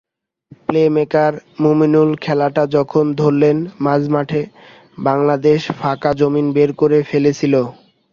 [0.67, 4.41] Playmaker Mamunul খেলাটা যখন ধরলেন মাঝমাঠে,
[4.99, 7.53] বাংলাদেশ ফাঁকা জমিন বের করে ফেলছিল।